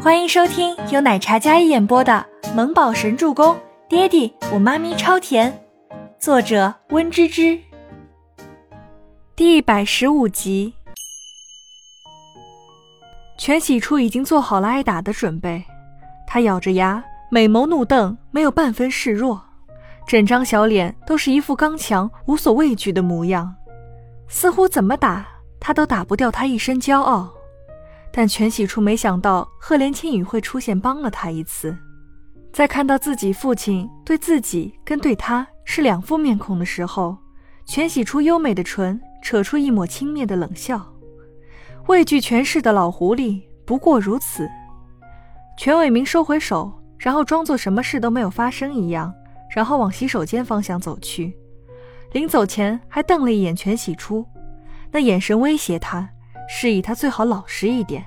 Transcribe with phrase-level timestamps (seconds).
[0.00, 3.52] 欢迎收听由奶茶一演播的《萌宝神助攻》，
[3.88, 5.60] 爹地我妈咪超甜，
[6.20, 7.58] 作者温芝芝。
[9.34, 10.72] 第一百十五集，
[13.36, 15.64] 全喜初已经做好了挨打的准备，
[16.28, 19.42] 他咬着牙，美眸怒瞪，没有半分示弱，
[20.06, 23.52] 整张小脸都是一副刚强、无所畏惧的模样，
[24.28, 25.26] 似乎怎么打
[25.58, 27.34] 他都打不掉他一身骄傲。
[28.12, 31.76] 但全喜初没想到赫连青羽会出现帮了他一次，
[32.52, 37.16] 在看到自己父亲对自己跟对他是两副面孔的时候，
[37.66, 40.84] 全喜初优美的唇扯出一抹轻蔑的冷笑。
[41.86, 44.48] 畏惧权势的老狐狸不过如此。
[45.56, 49.12] 全伟明收回手，然后装作什么事都没有发生一样，
[49.54, 51.36] 然后往洗手间方向走去。
[52.12, 54.24] 临走前还瞪了一眼全喜初，
[54.90, 56.08] 那眼神威胁他。
[56.48, 58.04] 示意他最好老实一点，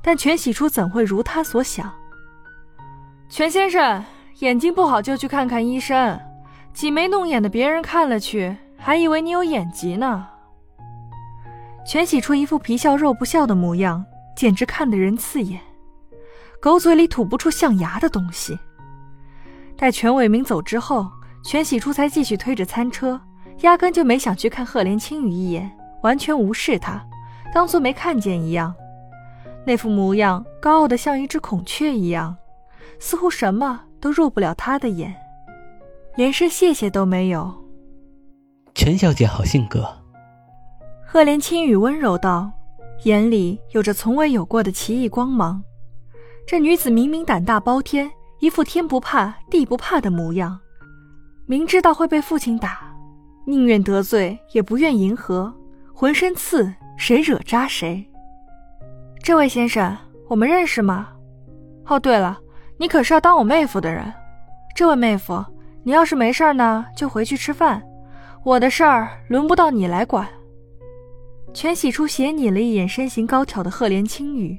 [0.00, 1.92] 但全喜初怎会如他所想？
[3.28, 4.02] 全先生，
[4.38, 6.18] 眼睛不好就去看看医生，
[6.72, 10.28] 挤眉弄眼的别人看了去，还以为你有眼疾呢。
[11.84, 14.04] 全喜初一副皮笑肉不笑的模样，
[14.36, 15.60] 简直看得人刺眼，
[16.60, 18.56] 狗嘴里吐不出象牙的东西。
[19.76, 21.06] 待全伟明走之后，
[21.44, 23.20] 全喜初才继续推着餐车，
[23.62, 25.70] 压根就没想去看赫连青羽一眼，
[26.02, 27.04] 完全无视他。
[27.58, 28.72] 当做没看见一样，
[29.66, 32.36] 那副模样高傲的像一只孔雀一样，
[33.00, 35.12] 似乎什么都入不了他的眼，
[36.14, 37.52] 连声谢谢都没有。
[38.74, 39.84] 陈小姐好性格，
[41.04, 42.48] 赫连青羽温柔道，
[43.02, 45.60] 眼里有着从未有过的奇异光芒。
[46.46, 50.60] 这女子明明胆大包天，一副天不怕地不怕的模样，
[51.46, 52.96] 明知道会被父亲打，
[53.44, 55.52] 宁愿得罪也不愿迎合，
[55.92, 56.72] 浑身刺。
[56.98, 58.04] 谁惹扎谁？
[59.22, 59.96] 这位先生，
[60.26, 61.08] 我们认识吗？
[61.86, 62.36] 哦，对了，
[62.76, 64.12] 你可是要当我妹夫的人。
[64.74, 65.42] 这位妹夫，
[65.84, 67.80] 你要是没事儿呢，就回去吃饭。
[68.44, 70.28] 我的事儿轮不到你来管。
[71.54, 74.58] 全喜初斜睨了一眼身形高挑的赫连青羽，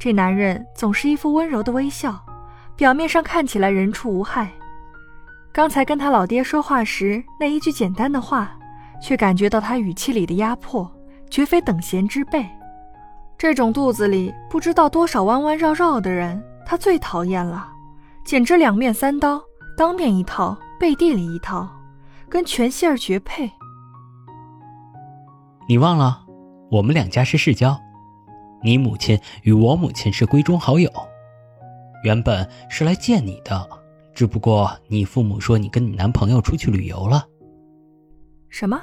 [0.00, 2.20] 这男人总是一副温柔的微笑，
[2.76, 4.50] 表面上看起来人畜无害。
[5.52, 8.58] 刚才跟他老爹说话时那一句简单的话，
[9.00, 10.92] 却感觉到他语气里的压迫。
[11.30, 12.44] 绝非等闲之辈，
[13.36, 17.68] 这种肚子里不知道多少弯弯绕绕的人，他最讨厌了，
[18.24, 19.40] 简直两面三刀，
[19.76, 21.68] 当面一套，背地里一套，
[22.28, 23.50] 跟全希儿绝配。
[25.68, 26.24] 你忘了，
[26.70, 27.78] 我们两家是世交，
[28.62, 30.90] 你母亲与我母亲是闺中好友，
[32.04, 33.68] 原本是来见你的，
[34.14, 37.24] 只不过你父母说你跟你男朋友出去旅游了。
[38.48, 38.80] 什么？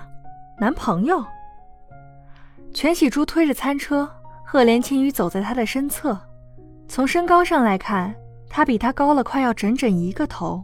[0.59, 1.25] 男朋友？
[2.75, 4.05] 全喜珠推着餐车，
[4.43, 6.19] 赫连青羽走在他的身侧。
[6.89, 8.13] 从身高上来看，
[8.49, 10.61] 他比他高了快要整整一个头。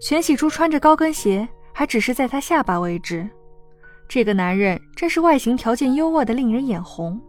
[0.00, 3.28] 全喜珠穿着高跟鞋，还只是在他下巴位置。
[4.06, 7.20] 这个男人真是外形条件优渥的令人眼红，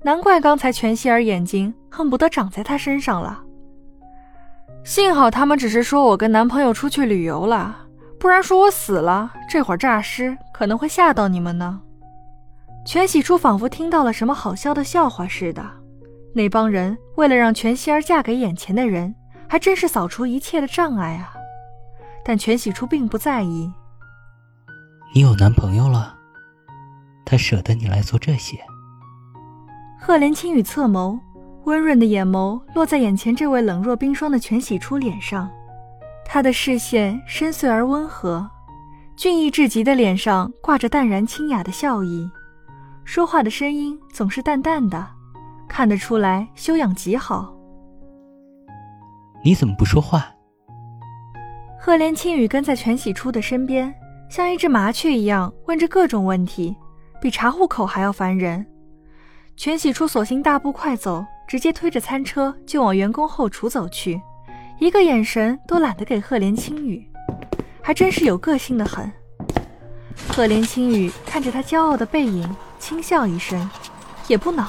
[0.00, 3.44] 难怪刚才全希儿眼睛恨不得长在他身上了。
[4.82, 7.86] 幸好他们只是说我跟男朋友出去旅游了，
[8.18, 11.82] 不然说我死了，这会儿诈尸可能会吓到你们呢。
[12.84, 15.64] 全喜初仿佛听到了什么好笑的笑话似的，
[16.34, 19.14] 那帮人为了让全希儿嫁给眼前的人，
[19.48, 21.32] 还真是扫除一切的障碍啊！
[22.24, 23.72] 但全喜初并不在意。
[25.14, 26.16] 你有男朋友了，
[27.24, 28.58] 他舍得你来做这些。
[30.00, 31.18] 赫连青与侧眸，
[31.64, 35.48] 温润的眼眸落在眼前这位冷若冰霜的全喜初脸上，
[36.24, 38.50] 他的视线深邃而温和，
[39.16, 42.28] 俊逸至极的脸上挂着淡然清雅的笑意。
[43.04, 45.06] 说话的声音总是淡淡的，
[45.68, 47.52] 看得出来修养极好。
[49.44, 50.32] 你怎么不说话？
[51.78, 53.92] 赫连青雨跟在全喜初的身边，
[54.30, 56.74] 像一只麻雀一样问着各种问题，
[57.20, 58.64] 比查户口还要烦人。
[59.56, 64.18] 全喜初索性大步快走，直接推着餐车就往员工后厨走去，
[64.78, 67.06] 一个眼神都懒得给赫连青雨，
[67.82, 69.10] 还真是有个性的很。
[70.28, 72.48] 赫连青雨看着他骄傲的背影。
[72.82, 73.70] 轻笑一声，
[74.26, 74.68] 也不恼。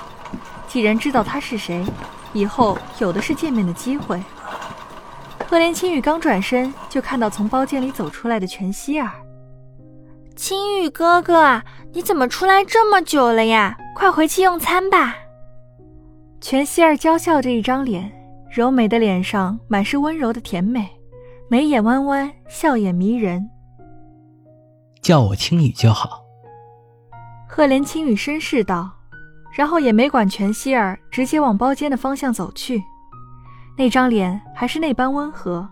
[0.68, 1.84] 既然知道他是谁，
[2.32, 4.22] 以后有的是见面的机会。
[5.48, 9.10] 赫连青羽刚转身，就看到从包间里走出来的全希儿。
[10.36, 13.76] 青羽哥哥，你怎么出来这么久了呀？
[13.96, 15.16] 快回去用餐吧。
[16.40, 18.12] 全希儿娇笑着一张脸，
[18.52, 20.88] 柔美的脸上满是温柔的甜美，
[21.50, 23.50] 眉眼弯弯，笑眼迷人。
[25.02, 26.23] 叫我青羽就好。
[27.56, 28.90] 赫连青羽绅士道，
[29.52, 32.84] 然后也没管全希儿，直接往包间的方向走去。
[33.78, 35.70] 那张脸还是那般温和，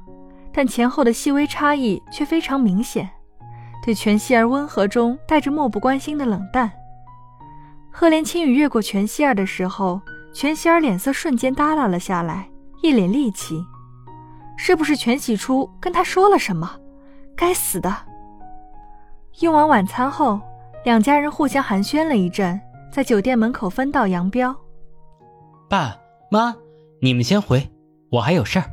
[0.53, 3.09] 但前后的细微差异却非常明显。
[3.83, 6.71] 对全希儿温和中带着漠不关心的冷淡。
[7.89, 9.99] 赫连青羽越过全希儿的时候，
[10.31, 12.47] 全希儿脸色瞬间耷拉了下来，
[12.83, 13.59] 一脸戾气。
[14.55, 16.79] 是不是全喜初跟他说了什么？
[17.35, 17.91] 该死的！
[19.39, 20.39] 用完晚餐后，
[20.83, 22.59] 两家人互相寒暄了一阵，
[22.91, 24.55] 在酒店门口分道扬镳。
[25.69, 25.95] 爸
[26.29, 26.55] 妈，
[27.01, 27.69] 你们先回，
[28.09, 28.65] 我还有事儿。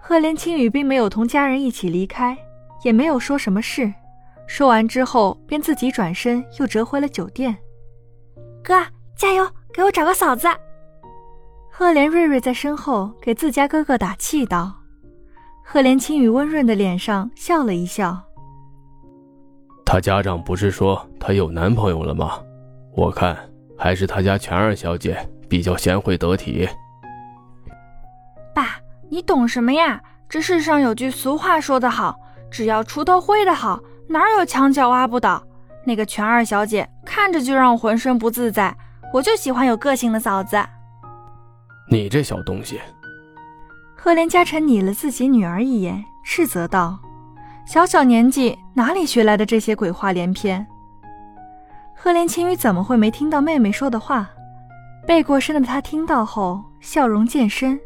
[0.00, 2.36] 赫连青羽并没有同家人一起离开。
[2.82, 3.90] 也没有说什么事，
[4.46, 7.56] 说完之后便自己转身又折回了酒店。
[8.62, 8.74] 哥，
[9.16, 10.46] 加油，给我找个嫂子。
[11.70, 14.70] 赫连瑞瑞在身后给自家哥哥打气道。
[15.64, 18.22] 赫连青羽温润的脸上笑了一笑。
[19.94, 22.40] 他家长不是说他有男朋友了吗？
[22.96, 23.38] 我看
[23.78, 25.16] 还是他家全二小姐
[25.48, 26.68] 比较贤惠得体。
[28.52, 28.76] 爸，
[29.08, 30.02] 你懂什么呀？
[30.28, 32.18] 这世上有句俗话说得好。
[32.50, 35.40] 只要锄头挥得好，哪有墙角挖不倒。
[35.84, 38.76] 那个全二小姐看着就让我浑身不自在，
[39.12, 40.56] 我就喜欢有个性的嫂子。
[41.88, 42.80] 你这小东西！
[43.96, 46.98] 赫连嘉诚睨了自己女儿一眼，斥责道
[47.66, 50.66] ：“小小年纪哪里学来的这些鬼话连篇？”
[51.96, 54.28] 赫连青羽怎么会没听到妹妹说的话？
[55.06, 57.78] 背过身的他听到后，笑容渐深，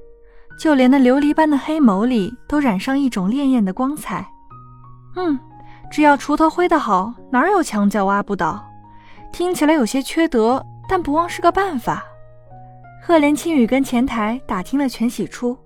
[0.59, 4.27] 就连那琉璃般的黑眸里都染上一种潋滟的光彩。
[5.17, 5.39] 嗯，
[5.91, 8.65] 只要锄头挥得好，哪有墙角挖不倒？
[9.33, 12.05] 听起来有些缺德，但不枉是个办法。
[13.03, 15.57] 赫连青羽跟前台打听了全喜初，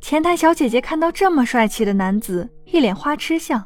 [0.00, 3.62] 前台小姐姐看到这么帅气的男子，一脸花痴相，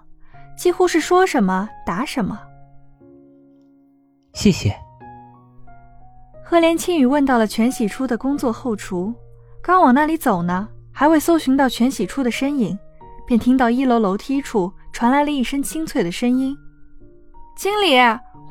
[0.56, 2.38] 几乎是说什么答什么。
[4.32, 4.74] 谢谢。
[6.44, 9.14] 赫连青雨问到了全喜初的工作后厨，
[9.62, 12.78] 刚往那里走呢，还未搜寻到全喜初的身影，
[13.26, 14.72] 便听到一楼楼梯处。
[14.92, 16.54] 传来了一声清脆的声音
[17.56, 17.96] ：“经理，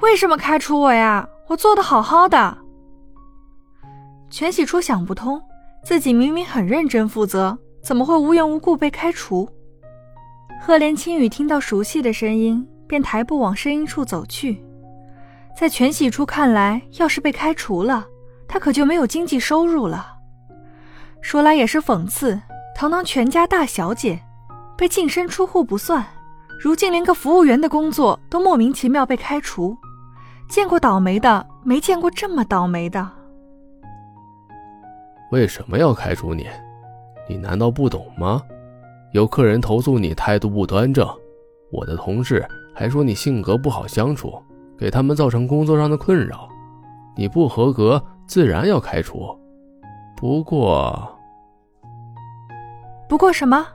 [0.01, 1.27] 为什么开除我呀？
[1.47, 2.57] 我做的好好的。”
[4.31, 5.39] 全喜初想不通，
[5.83, 9.49] 自己明明很认真负责，怎么会无缘无故被开除？
[10.61, 14.63] 赫连青羽听到熟悉的声音，便抬步往声音处走去。
[15.57, 18.05] 在全喜初看来，要是被开除了，
[18.47, 20.17] 他可就没有经济收入了。
[21.21, 22.39] 说来也是讽刺，
[22.75, 24.21] 堂堂全家大小姐，
[24.77, 26.05] 被净身出户不算。
[26.59, 29.75] 如今连个服务员的工作都莫名其妙被开除，
[30.47, 33.09] 见过倒霉的，没见过这么倒霉的。
[35.31, 36.47] 为什么要开除你？
[37.31, 38.43] 你难道不懂吗？
[39.13, 41.07] 有客人投诉你态度不端正，
[41.71, 42.45] 我的同事
[42.75, 44.37] 还说你性格不好相处，
[44.77, 46.49] 给他们造成工作上的困扰，
[47.15, 49.33] 你不合格，自然要开除。
[50.17, 51.09] 不过，
[53.07, 53.65] 不过什么？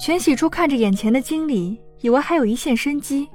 [0.00, 3.28] 全喜初看着眼前的经理，以为还有一线生机。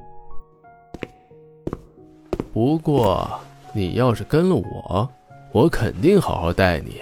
[2.52, 3.26] 不过，
[3.72, 5.10] 你要是跟了我，
[5.54, 7.02] 我肯定好好待你。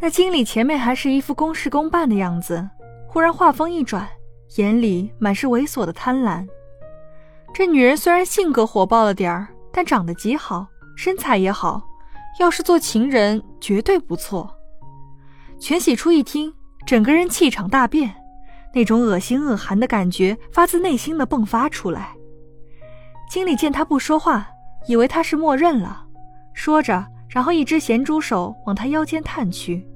[0.00, 2.68] 那经理前面还是一副公事公办的样子，
[3.08, 4.08] 忽然话锋一转，
[4.56, 6.46] 眼里满是猥琐的贪婪。
[7.52, 10.66] 这女人虽然性格火爆了点儿，但长得极好，
[10.96, 11.82] 身材也好，
[12.38, 14.54] 要是做情人绝对不错。
[15.58, 16.52] 全喜初一听。
[16.86, 18.14] 整个人气场大变，
[18.72, 22.14] 那种恶心恶寒的感觉发自内心的迸发出来。
[23.28, 24.48] 经理见他不说话，
[24.86, 26.06] 以为他是默认了，
[26.54, 29.86] 说着，然后一只咸猪手往他腰间探去。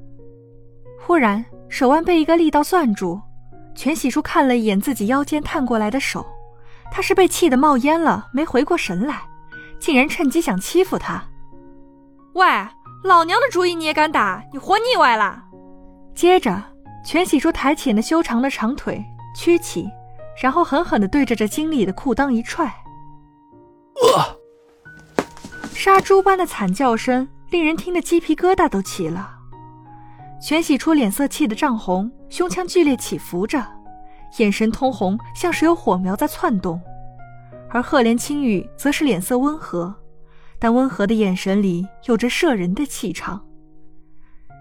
[1.04, 3.21] 忽然，手腕被一个力道攥住。
[3.75, 6.25] 全喜叔看了一眼自己腰间探过来的手，
[6.90, 9.23] 他是被气得冒烟了，没回过神来，
[9.80, 11.25] 竟然趁机想欺负他。
[12.35, 12.47] 喂，
[13.02, 14.42] 老娘的主意你也敢打？
[14.52, 15.42] 你活腻歪了！
[16.14, 16.62] 接着。
[17.04, 19.04] 全喜叔抬起那修长的长腿，
[19.35, 19.90] 屈起，
[20.40, 22.66] 然后狠狠地对着这经理的裤裆一踹。
[24.16, 24.30] 啊！
[25.75, 29.35] 杀猪般的惨叫声令人听得鸡皮疙瘩都起了。
[30.42, 33.64] 全喜初脸色气得涨红，胸腔剧烈起伏着，
[34.38, 36.80] 眼神通红，像是有火苗在窜动。
[37.70, 39.94] 而赫连青羽则是脸色温和，
[40.58, 43.40] 但温和的眼神里有着摄人的气场。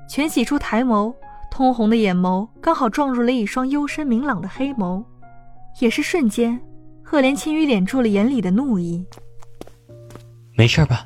[0.08, 1.14] 全喜初抬眸。
[1.50, 5.04] 通红的眼眸刚好撞入了一双幽深明朗的黑眸，
[5.82, 6.58] 也是瞬间，
[7.04, 9.06] 赫连青羽敛住了眼里的怒意。
[10.56, 11.06] 没事吧？